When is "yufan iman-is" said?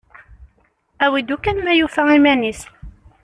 1.79-2.61